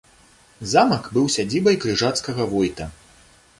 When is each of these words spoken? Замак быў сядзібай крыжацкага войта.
Замак 0.71 1.03
быў 1.17 1.27
сядзібай 1.35 1.79
крыжацкага 1.85 2.51
войта. 2.57 2.91